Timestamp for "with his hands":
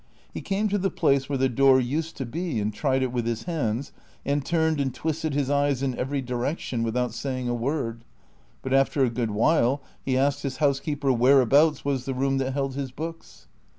3.11-3.91